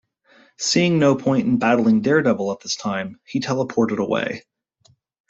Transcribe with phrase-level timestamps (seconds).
[0.57, 4.41] Seeing no point in battling Daredevil at this time, he teleported away.